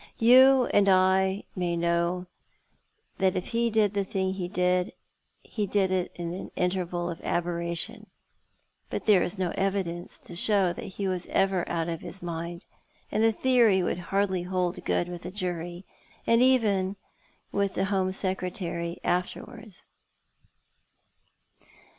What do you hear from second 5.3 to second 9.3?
he did it in an interval of aberration; but there